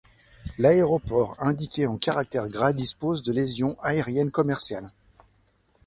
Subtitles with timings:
[0.57, 4.89] L'aéroport indiqué en caractères gras dispose de liaisons aériennes commerciales.